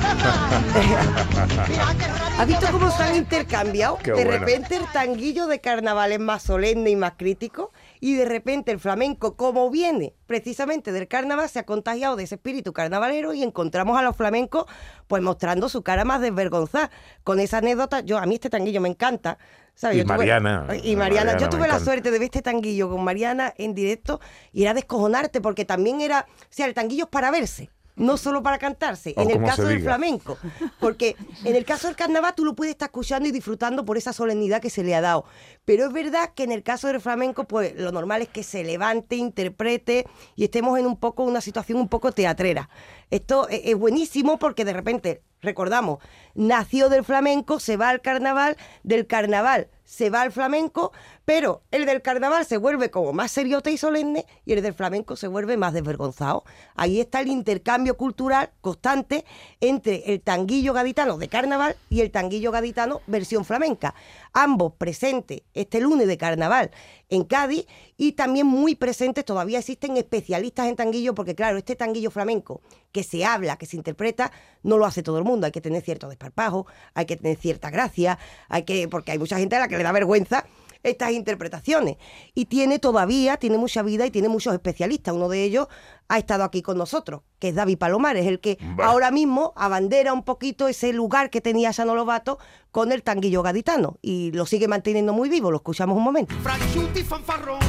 ¿Has 2.39 2.47
visto 2.47 2.67
cómo 2.71 2.89
se 2.89 3.03
han 3.03 3.13
después. 3.13 3.17
intercambiado? 3.17 3.97
Qué 3.97 4.11
de 4.11 4.15
bueno. 4.25 4.31
repente 4.31 4.75
el 4.75 4.85
tanguillo 4.91 5.47
de 5.47 5.59
carnaval 5.61 6.11
es 6.11 6.19
más 6.19 6.43
solemne 6.43 6.89
y 6.89 6.95
más 6.95 7.13
crítico 7.17 7.71
y 7.99 8.15
de 8.15 8.25
repente 8.25 8.71
el 8.71 8.79
flamenco, 8.79 9.35
como 9.35 9.69
viene 9.69 10.13
precisamente 10.25 10.91
del 10.91 11.07
carnaval, 11.07 11.49
se 11.49 11.59
ha 11.59 11.65
contagiado 11.65 12.15
de 12.15 12.23
ese 12.23 12.35
espíritu 12.35 12.73
carnavalero 12.73 13.33
y 13.33 13.43
encontramos 13.43 13.97
a 13.97 14.01
los 14.01 14.15
flamencos 14.15 14.65
pues 15.07 15.21
mostrando 15.21 15.69
su 15.69 15.81
cara 15.83 16.05
más 16.05 16.21
desvergonzada. 16.21 16.89
Con 17.23 17.39
esa 17.39 17.57
anécdota, 17.57 17.99
yo 18.01 18.17
a 18.17 18.25
mí 18.25 18.35
este 18.35 18.49
tanguillo 18.49 18.81
me 18.81 18.89
encanta. 18.89 19.37
¿sabes? 19.75 19.97
Y 19.97 20.01
tuve- 20.03 20.17
Mariana, 20.17 20.65
y 20.83 20.95
Mariana, 20.97 20.97
Mariana 20.97 21.37
yo 21.39 21.49
tuve 21.49 21.61
la 21.61 21.67
encanta. 21.67 21.85
suerte 21.85 22.11
de 22.11 22.19
ver 22.19 22.25
este 22.25 22.41
tanguillo 22.41 22.89
con 22.89 23.03
Mariana 23.03 23.53
en 23.57 23.73
directo 23.73 24.19
y 24.51 24.63
era 24.63 24.73
descojonarte 24.73 25.39
porque 25.39 25.63
también 25.65 26.01
era, 26.01 26.25
o 26.29 26.45
sea, 26.49 26.65
el 26.65 26.73
tanguillo 26.73 27.05
es 27.05 27.09
para 27.09 27.31
verse. 27.31 27.69
No 27.99 28.17
solo 28.17 28.41
para 28.41 28.57
cantarse, 28.57 29.13
O 29.15 29.21
en 29.21 29.29
el 29.29 29.43
caso 29.43 29.63
del 29.63 29.81
flamenco. 29.83 30.37
Porque 30.79 31.15
en 31.43 31.55
el 31.55 31.65
caso 31.65 31.87
del 31.87 31.95
carnaval 31.95 32.33
tú 32.35 32.45
lo 32.45 32.55
puedes 32.55 32.71
estar 32.71 32.87
escuchando 32.87 33.27
y 33.29 33.31
disfrutando 33.31 33.85
por 33.85 33.97
esa 33.97 34.13
solemnidad 34.13 34.61
que 34.61 34.69
se 34.69 34.83
le 34.83 34.95
ha 34.95 35.01
dado. 35.01 35.25
Pero 35.65 35.85
es 35.85 35.93
verdad 35.93 36.31
que 36.33 36.43
en 36.43 36.51
el 36.51 36.63
caso 36.63 36.87
del 36.87 37.01
flamenco, 37.01 37.43
pues 37.43 37.75
lo 37.75 37.91
normal 37.91 38.21
es 38.21 38.29
que 38.29 38.43
se 38.43 38.63
levante, 38.63 39.15
interprete 39.17 40.07
y 40.35 40.45
estemos 40.45 40.79
en 40.79 40.85
un 40.85 40.97
poco 40.97 41.23
una 41.23 41.41
situación 41.41 41.77
un 41.79 41.89
poco 41.89 42.11
teatrera. 42.11 42.69
Esto 43.11 43.47
e- 43.49 43.69
es 43.71 43.75
buenísimo 43.75 44.39
porque 44.39 44.65
de 44.65 44.73
repente, 44.73 45.21
recordamos, 45.41 45.99
nació 46.35 46.89
del 46.89 47.03
flamenco, 47.03 47.59
se 47.59 47.77
va 47.77 47.89
al 47.89 48.01
carnaval, 48.01 48.57
del 48.83 49.05
carnaval 49.07 49.67
se 49.89 50.11
va 50.11 50.21
al 50.21 50.31
flamenco, 50.31 50.91
pero 51.25 51.63
el 51.71 51.87
del 51.87 52.03
carnaval 52.03 52.45
se 52.45 52.57
vuelve 52.57 52.91
como 52.91 53.11
más 53.11 53.31
seriote 53.31 53.71
y 53.71 53.77
solemne 53.77 54.27
y 54.45 54.53
el 54.53 54.61
del 54.61 54.75
flamenco 54.75 55.15
se 55.15 55.27
vuelve 55.27 55.57
más 55.57 55.73
desvergonzado. 55.73 56.43
Ahí 56.75 56.99
está 56.99 57.21
el 57.21 57.29
intercambio 57.29 57.97
cultural 57.97 58.51
constante 58.61 59.25
entre 59.59 60.13
el 60.13 60.21
tanguillo 60.21 60.73
gaditano 60.73 61.17
de 61.17 61.27
carnaval 61.27 61.75
y 61.89 62.01
el 62.01 62.11
tanguillo 62.11 62.51
gaditano 62.51 63.01
versión 63.07 63.45
flamenca. 63.45 63.95
Ambos 64.31 64.73
presentes 64.73 65.41
este 65.55 65.81
lunes 65.81 66.07
de 66.07 66.19
carnaval 66.19 66.69
en 67.09 67.23
Cádiz 67.23 67.65
y 67.97 68.13
también 68.13 68.47
muy 68.47 68.75
presentes, 68.75 69.25
todavía 69.25 69.59
existen 69.59 69.97
especialistas 69.97 70.67
en 70.67 70.75
tanguillo 70.75 71.15
porque 71.15 71.35
claro, 71.35 71.57
este 71.57 71.75
tanguillo 71.75 72.11
flamenco 72.11 72.61
que 72.91 73.03
se 73.03 73.25
habla, 73.25 73.57
que 73.57 73.65
se 73.65 73.77
interpreta, 73.77 74.31
no 74.63 74.77
lo 74.77 74.85
hace 74.85 75.03
todo 75.03 75.17
el 75.17 75.23
mundo, 75.23 75.45
hay 75.45 75.51
que 75.51 75.61
tener 75.61 75.81
cierto 75.81 76.07
desparpajo, 76.07 76.67
hay 76.93 77.05
que 77.05 77.17
tener 77.17 77.37
cierta 77.37 77.69
gracia, 77.69 78.19
hay 78.47 78.63
que 78.63 78.87
porque 78.87 79.11
hay 79.11 79.19
mucha 79.19 79.37
gente 79.37 79.55
a 79.55 79.59
la 79.59 79.67
que 79.67 79.77
le 79.77 79.83
da 79.83 79.91
vergüenza 79.91 80.45
estas 80.83 81.11
interpretaciones. 81.11 81.97
Y 82.33 82.45
tiene 82.45 82.79
todavía, 82.79 83.37
tiene 83.37 83.57
mucha 83.57 83.81
vida 83.83 84.05
y 84.05 84.11
tiene 84.11 84.29
muchos 84.29 84.53
especialistas. 84.53 85.13
Uno 85.13 85.29
de 85.29 85.43
ellos 85.43 85.67
ha 86.07 86.17
estado 86.17 86.43
aquí 86.43 86.61
con 86.61 86.77
nosotros, 86.77 87.21
que 87.39 87.49
es 87.49 87.55
David 87.55 87.77
Palomares, 87.77 88.25
el 88.25 88.39
que 88.39 88.57
Vale. 88.61 88.83
ahora 88.83 89.11
mismo 89.11 89.53
abandera 89.55 90.13
un 90.13 90.23
poquito 90.23 90.67
ese 90.67 90.91
lugar 90.93 91.29
que 91.29 91.41
tenía 91.41 91.73
Sano 91.73 91.95
Lobato 91.95 92.39
con 92.71 92.91
el 92.91 93.03
tanguillo 93.03 93.43
gaditano. 93.43 93.97
Y 94.01 94.31
lo 94.31 94.45
sigue 94.45 94.67
manteniendo 94.67 95.13
muy 95.13 95.29
vivo, 95.29 95.51
lo 95.51 95.57
escuchamos 95.57 95.97
un 95.97 96.03
momento. 96.03 96.33
Franchuti 96.41 97.03
fanfarrón, 97.03 97.59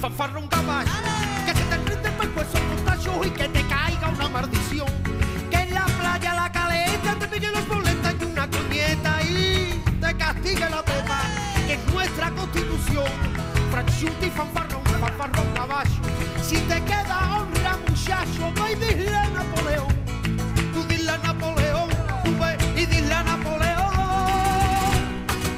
fanfarrón 0.00 0.48
caballo, 0.48 0.90
que 1.46 1.54
se 1.54 1.64
te 1.64 1.78
prende 1.78 2.08
el 2.08 3.26
y 3.26 3.30
que 3.30 3.48
te 3.48 3.66
caiga 3.68 4.08
una 4.08 4.28
maldición. 4.28 4.86
Que 5.50 5.56
en 5.58 5.74
la 5.74 5.84
playa 5.84 6.34
la 6.34 6.52
caleta 6.52 7.16
te 7.18 7.26
pegue 7.28 7.48
los 7.48 7.68
boletas 7.68 8.14
y 8.20 8.24
una 8.24 8.48
coñeta 8.50 9.22
y 9.22 9.82
te 10.00 10.16
castigue 10.16 10.70
la 10.70 10.82
constitución. 12.42 13.06
Franchuti 13.70 14.28
fanfarrón, 14.30 14.84
fanfarrón 15.00 15.46
caballo, 15.54 16.02
si 16.42 16.56
te 16.56 16.82
queda 16.84 17.38
honra 17.38 17.78
muchacho, 17.88 18.52
no 18.54 18.70
y 18.70 18.74
dile 18.74 19.16
a 19.16 19.28
Napoleón, 19.28 19.94
tú 20.74 20.82
dile 20.88 21.10
a 21.10 21.18
Napoleón, 21.18 21.88
tú 22.24 22.30
ve 22.38 22.82
y 22.82 22.86
dile 22.86 23.14
a 23.14 23.22
Napoleón. 23.22 23.92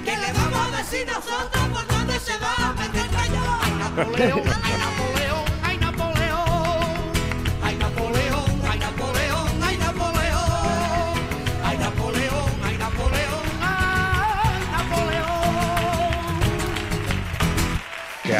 ¿Qué 0.04 0.16
le 0.16 0.32
vamos 0.32 0.60
a 0.68 0.76
decir 0.76 1.06
nosotros 1.06 1.64
por 1.72 1.86
dónde 1.88 2.20
se 2.20 2.36
va 2.38 2.54
a 2.56 2.72
meter 2.74 3.10
Napoleón, 3.10 4.42
ay, 4.62 4.72
Napoleón, 4.78 5.03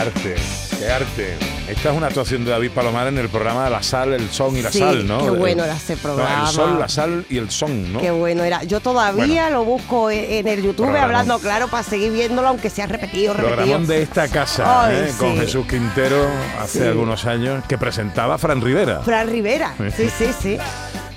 arte, 0.06 0.34
qué 0.78 0.90
arte. 0.90 1.34
Esta 1.68 1.90
es 1.90 1.96
una 1.96 2.08
actuación 2.08 2.44
de 2.44 2.50
David 2.50 2.70
Palomar 2.72 3.06
en 3.06 3.16
el 3.18 3.28
programa 3.30 3.70
La 3.70 3.82
Sal, 3.82 4.12
el 4.12 4.28
Son 4.30 4.54
y 4.56 4.60
la 4.62 4.70
Sí, 4.70 4.78
Sal, 4.80 5.06
¿no? 5.06 5.18
qué 5.24 5.30
bueno 5.30 5.64
era 5.64 5.74
ese 5.76 5.94
no, 5.96 6.02
programa. 6.02 6.46
el 6.48 6.54
Sol, 6.54 6.78
la 6.78 6.88
Sal 6.88 7.24
y 7.30 7.38
el 7.38 7.50
Son, 7.50 7.92
¿no? 7.92 8.00
Qué 8.00 8.10
bueno 8.10 8.44
era. 8.44 8.62
Yo 8.64 8.80
todavía 8.80 9.48
lo 9.50 9.64
busco 9.64 10.10
en 10.10 10.24
en 10.24 10.48
el 10.48 10.62
YouTube 10.62 10.76
Programón. 10.86 11.04
hablando 11.04 11.38
claro 11.38 11.68
para 11.68 11.82
seguir 11.82 12.12
viéndolo, 12.12 12.48
aunque 12.48 12.68
sea 12.70 12.86
repetido, 12.86 13.32
repetido. 13.32 13.56
Programón 13.56 13.86
de 13.86 14.02
esta 14.02 14.28
casa, 14.28 14.86
Ay, 14.86 14.96
¿eh? 14.96 15.12
con. 15.18 15.36
Jesús 15.38 15.66
Quintero 15.66 16.26
hace 16.60 16.80
Sí. 16.80 16.84
algunos 16.84 17.24
años, 17.24 17.64
que 17.66 17.78
presentaba 17.78 18.36
Fran 18.38 18.60
Rivera. 18.60 19.00
Fran 19.02 19.28
Rivera. 19.28 19.74
Sí, 19.96 20.08
sí, 20.16 20.30
sí. 20.40 20.58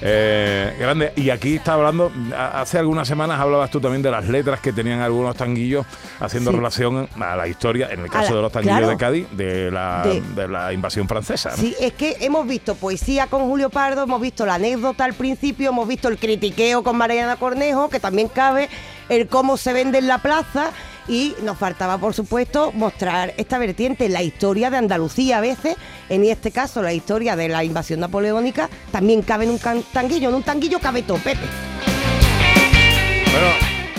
Eh, 0.01 0.75
grande. 0.79 1.11
Y 1.15 1.29
aquí 1.31 1.55
está 1.55 1.73
hablando, 1.73 2.11
hace 2.35 2.77
algunas 2.77 3.07
semanas 3.07 3.39
hablabas 3.39 3.71
tú 3.71 3.79
también 3.81 4.01
de 4.01 4.11
las 4.11 4.27
letras 4.27 4.59
que 4.59 4.71
tenían 4.71 4.99
algunos 5.01 5.35
tanguillos 5.35 5.85
haciendo 6.19 6.51
Sí. 6.51 6.57
relación 6.57 7.09
a 7.19 7.35
la 7.35 7.47
historia, 7.47 7.89
en 7.91 8.01
el 8.01 8.09
caso 8.09 8.29
la- 8.31 8.35
de 8.37 8.41
los 8.43 8.51
tanguillos 8.51 8.77
claro. 8.77 8.91
de 8.91 8.97
Cádiz, 8.97 9.27
de 9.31 9.71
la, 9.71 10.03
De- 10.03 10.21
de 10.21 10.47
la 10.47 10.71
invasión 10.73 11.07
francesa. 11.07 11.49
¿no? 11.51 11.57
Sí, 11.57 11.75
es 11.79 11.93
que 11.93 12.17
hemos 12.21 12.47
visto 12.47 12.75
poesía 12.75 13.27
con 13.27 13.41
Julio 13.47 13.69
Pardo, 13.69 14.03
hemos 14.03 14.21
visto 14.21 14.45
la 14.45 14.55
anécdota 14.55 15.03
al 15.05 15.13
principio, 15.13 15.69
hemos 15.69 15.87
visto 15.87 16.07
el 16.09 16.17
critiqueo 16.17 16.83
con 16.83 16.95
Mariana 16.97 17.35
Cornejo, 17.37 17.89
que 17.89 17.99
también 17.99 18.27
cabe, 18.27 18.69
el 19.09 19.27
cómo 19.27 19.57
se 19.57 19.73
vende 19.73 19.97
en 19.97 20.07
la 20.07 20.19
plaza. 20.19 20.71
Y 21.07 21.35
nos 21.43 21.57
faltaba, 21.57 21.97
por 21.97 22.13
supuesto, 22.13 22.71
mostrar 22.73 23.33
esta 23.37 23.57
vertiente, 23.57 24.09
la 24.09 24.23
historia 24.23 24.69
de 24.69 24.77
Andalucía 24.77 25.37
a 25.37 25.41
veces, 25.41 25.75
en 26.09 26.23
este 26.23 26.51
caso 26.51 26.81
la 26.81 26.93
historia 26.93 27.35
de 27.35 27.47
la 27.47 27.63
invasión 27.63 27.99
napoleónica, 27.99 28.69
también 28.91 29.21
cabe 29.21 29.45
en 29.45 29.51
un 29.51 29.59
tanguillo, 29.93 30.29
en 30.29 30.35
un 30.35 30.43
tanguillo 30.43 30.79
cabe 30.79 31.03
todo, 31.03 31.17
Pepe. 31.17 31.45
Bueno, 33.31 33.47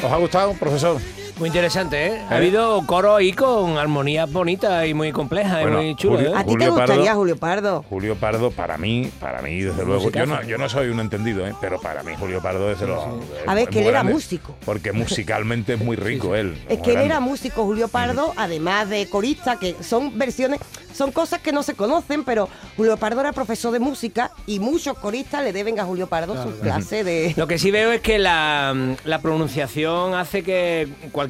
¿os 0.06 0.12
ha 0.12 0.16
gustado, 0.16 0.52
profesor? 0.54 1.00
Muy 1.38 1.46
interesante, 1.48 2.06
¿eh? 2.06 2.20
Ha 2.28 2.36
habido 2.36 2.84
coro 2.84 3.14
ahí 3.14 3.32
con 3.32 3.78
armonía 3.78 4.26
bonita 4.26 4.84
y 4.86 4.92
muy 4.94 5.12
compleja 5.12 5.60
Bueno, 5.60 5.80
y 5.82 5.86
muy 5.86 5.94
chula. 5.96 6.16
Julio- 6.16 6.30
¿eh? 6.30 6.34
¿A 6.36 6.42
ti 6.44 6.50
Julio 6.50 6.66
te 6.66 6.70
gustaría 6.70 6.96
Pardo. 7.04 7.18
Julio 7.20 7.36
Pardo? 7.36 7.84
Julio 7.88 8.16
Pardo, 8.16 8.50
para 8.50 8.76
mí, 8.76 9.08
para 9.20 9.40
mí, 9.40 9.60
desde 9.60 9.84
luego, 9.84 10.10
yo 10.10 10.26
no, 10.26 10.42
yo 10.42 10.58
no 10.58 10.68
soy 10.68 10.88
un 10.88 10.98
entendido, 10.98 11.46
¿eh? 11.46 11.54
pero 11.60 11.80
para 11.80 12.02
mí 12.02 12.12
Julio 12.18 12.42
Pardo 12.42 12.72
es 12.72 12.80
de 12.80 12.88
los... 12.88 13.00
A 13.46 13.54
ver, 13.54 13.64
es 13.64 13.68
que 13.68 13.78
él 13.80 13.84
era 13.86 13.98
grande, 13.98 14.14
músico. 14.14 14.56
Porque 14.64 14.90
musicalmente 14.90 15.74
es 15.74 15.80
muy 15.80 15.94
rico 15.94 16.34
él. 16.34 16.58
Es 16.68 16.80
que 16.80 16.92
él 16.94 17.02
era 17.02 17.20
músico, 17.20 17.64
Julio 17.64 17.86
Pardo, 17.86 18.32
además 18.36 18.88
de 18.88 19.08
corista, 19.08 19.60
que 19.60 19.76
son 19.80 20.18
versiones, 20.18 20.58
son 20.92 21.12
cosas 21.12 21.40
que 21.40 21.52
no 21.52 21.62
se 21.62 21.74
conocen, 21.74 22.24
pero 22.24 22.48
Julio 22.76 22.96
Pardo 22.96 23.20
era 23.20 23.32
profesor 23.32 23.72
de 23.72 23.78
música 23.78 24.32
y 24.46 24.58
muchos 24.58 24.98
coristas 24.98 25.44
le 25.44 25.52
deben 25.52 25.78
a 25.78 25.84
Julio 25.84 26.08
Pardo 26.08 26.42
su 26.42 26.58
clase 26.58 27.04
de... 27.04 27.32
Lo 27.36 27.46
que 27.46 27.58
sí 27.60 27.70
veo 27.70 27.92
es 27.92 28.00
que 28.00 28.18
la, 28.18 28.74
la 29.04 29.20
pronunciación 29.20 30.14
hace 30.14 30.42
que 30.42 30.88
cualquier 31.12 31.27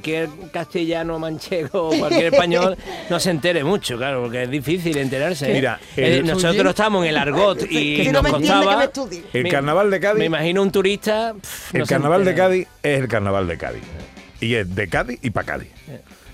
castellano 0.53 1.19
manchego 1.19 1.89
o 1.89 1.99
cualquier 1.99 2.27
español 2.35 2.77
no 3.11 3.21
se 3.21 3.31
entere 3.31 3.65
mucho, 3.65 3.97
claro, 3.97 4.23
porque 4.23 4.45
es 4.45 4.51
difícil 4.51 4.97
enterarse. 4.99 5.51
¿eh? 5.51 5.55
Mira, 5.55 5.79
Eh, 5.97 6.19
el- 6.19 6.27
nosotros 6.27 6.71
estamos 6.71 7.05
en 7.05 7.11
el 7.11 7.17
argot 7.17 7.63
y 7.71 7.97
si 8.05 8.05
nos 8.07 8.13
no 8.15 8.23
me 8.23 8.31
costaba. 8.31 8.77
me. 9.33 9.41
El 9.41 9.49
carnaval 9.49 9.91
de 9.91 10.01
Cádiz... 10.01 10.19
Me 10.19 10.25
imagino 10.27 10.63
un 10.63 10.71
turista. 10.73 11.35
pff, 11.41 11.75
El 11.75 11.81
no 11.81 11.87
carnaval 11.87 12.25
de. 12.25 12.35
Cádiz 12.35 12.69
es 12.83 13.01
el 13.01 13.09
carnaval 13.09 13.47
de 13.49 13.59
Cádiz. 13.59 13.83
Y 14.41 14.55
es 14.55 14.75
de 14.75 14.89
Cádiz 14.89 15.19
y 15.23 15.31
para 15.31 15.47
Cádiz. 15.47 15.69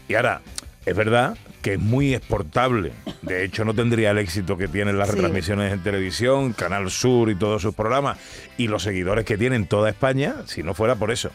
Y 0.08 0.14
ahora, 0.14 0.40
es 0.84 0.94
verdad 0.94 1.36
que 1.62 1.72
es 1.74 1.78
muy 1.80 2.14
exportable. 2.14 2.92
De 3.22 3.42
hecho, 3.42 3.64
no 3.64 3.72
tendría 3.72 4.10
el 4.10 4.18
éxito 4.18 4.58
que 4.58 4.68
tienen 4.68 4.98
las 4.98 5.08
Sí. 5.08 5.14
retransmisiones 5.14 5.72
en 5.72 5.82
televisión, 5.82 6.52
Canal 6.52 6.90
Sur 6.90 7.30
y 7.30 7.36
todos 7.36 7.62
sus 7.62 7.74
programas, 7.74 8.18
y 8.58 8.68
los 8.68 8.82
seguidores 8.82 9.24
que 9.24 9.38
tiene 9.38 9.56
en 9.56 9.66
toda 9.66 9.88
España, 9.88 10.34
si 10.44 10.62
no 10.62 10.74
fuera 10.74 10.94
por 10.96 11.10
eso. 11.10 11.30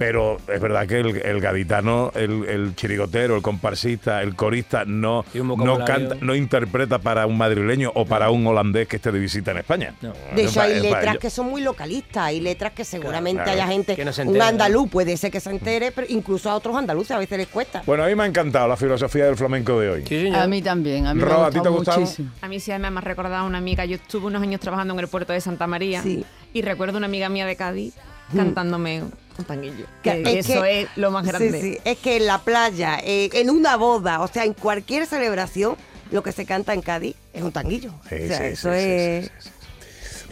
Pero 0.00 0.38
es 0.48 0.58
verdad 0.62 0.86
que 0.86 0.98
el, 0.98 1.14
el 1.14 1.40
gaditano, 1.42 2.10
el, 2.14 2.46
el 2.48 2.74
chirigotero, 2.74 3.36
el 3.36 3.42
comparsista, 3.42 4.22
el 4.22 4.34
corista, 4.34 4.86
no, 4.86 5.26
no 5.34 5.84
canta, 5.84 6.16
no 6.22 6.34
interpreta 6.34 7.00
para 7.00 7.26
un 7.26 7.36
madrileño 7.36 7.92
o 7.94 8.06
para 8.06 8.30
un 8.30 8.46
holandés 8.46 8.88
que 8.88 8.96
esté 8.96 9.12
de 9.12 9.18
visita 9.18 9.50
en 9.50 9.58
España. 9.58 9.94
No. 10.00 10.14
De 10.34 10.44
hecho, 10.44 10.62
hay 10.62 10.80
letras 10.80 11.18
que 11.18 11.28
son 11.28 11.50
muy 11.50 11.60
localistas, 11.60 12.22
hay 12.24 12.40
letras 12.40 12.72
que 12.72 12.82
seguramente 12.86 13.42
claro. 13.42 13.60
haya 13.60 13.66
gente, 13.66 13.94
Que 13.94 14.06
no 14.06 14.14
se 14.14 14.22
un 14.22 14.40
andaluz 14.40 14.88
puede 14.88 15.18
ser 15.18 15.30
que 15.30 15.38
se 15.38 15.50
entere, 15.50 15.92
pero 15.92 16.06
incluso 16.08 16.48
a 16.48 16.54
otros 16.54 16.74
andaluces 16.76 17.10
a 17.10 17.18
veces 17.18 17.36
les 17.36 17.48
cuesta. 17.48 17.82
Bueno, 17.84 18.02
a 18.02 18.06
mí 18.06 18.14
me 18.14 18.22
ha 18.22 18.26
encantado 18.26 18.68
la 18.68 18.78
filosofía 18.78 19.26
del 19.26 19.36
flamenco 19.36 19.78
de 19.78 19.90
hoy. 19.90 20.04
Sí. 20.06 20.32
A 20.34 20.46
mí 20.46 20.62
también, 20.62 21.08
a 21.08 21.12
mí 21.12 21.20
Rob, 21.20 21.40
me 21.40 21.44
¿a 21.44 21.46
ha 21.48 21.50
ti 21.50 21.60
te 21.60 21.68
ha 21.68 21.70
gustado 21.70 22.00
muchísimo. 22.00 22.30
A 22.40 22.48
mí 22.48 22.58
sí 22.58 22.72
me 22.72 22.86
ha 22.88 23.00
recordado 23.02 23.46
una 23.46 23.58
amiga. 23.58 23.84
Yo 23.84 23.96
estuve 23.96 24.28
unos 24.28 24.40
años 24.40 24.62
trabajando 24.62 24.94
en 24.94 25.00
el 25.00 25.08
puerto 25.08 25.34
de 25.34 25.42
Santa 25.42 25.66
María 25.66 26.02
Sí. 26.02 26.24
y 26.54 26.62
recuerdo 26.62 26.96
una 26.96 27.06
amiga 27.06 27.28
mía 27.28 27.44
de 27.44 27.54
Cádiz 27.56 27.92
cantándome 28.34 29.02
un 29.40 29.44
tanguillo. 29.46 29.86
Que- 30.02 30.22
Que 30.22 30.38
es 30.38 30.48
eso 30.50 30.62
que- 30.62 30.82
es 30.82 30.88
lo 30.96 31.10
más 31.10 31.26
grande. 31.26 31.60
sí, 31.60 31.78
es 31.84 31.98
que 31.98 32.16
en 32.16 32.26
la 32.26 32.38
playa, 32.38 32.98
eh, 33.02 33.28
en 33.32 33.50
una 33.50 33.76
boda, 33.76 34.20
o 34.20 34.28
sea, 34.28 34.44
en 34.44 34.54
cualquier 34.54 35.06
celebración, 35.06 35.76
lo 36.10 36.22
que 36.22 36.32
se 36.32 36.44
canta 36.46 36.74
en 36.74 36.82
Cádiz 36.82 37.16
es 37.32 37.42
un 37.42 37.52
tanguillo. 37.52 37.92
Sí, 38.08 38.14
o 38.16 38.26
sea, 38.28 38.38
sí, 38.38 38.44
eso 38.44 38.72
sí, 38.72 38.78
sí, 38.78 38.84
es... 38.86 39.24
sí, 39.26 39.30
sí. 39.40 39.50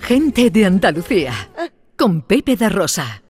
Gente 0.03 0.51
de 0.51 0.65
Andalucía. 0.65 1.33
Con 1.97 2.23
Pepe 2.23 2.57
da 2.57 2.69
Rosa. 2.69 3.23